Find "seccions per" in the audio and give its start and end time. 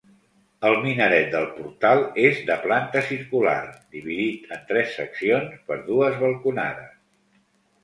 5.03-5.81